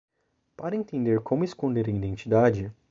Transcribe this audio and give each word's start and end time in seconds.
Para 0.57 0.75
entender 0.75 1.19
como 1.21 1.43
esconder 1.43 1.85
a 1.87 1.91
identidade 1.91 2.73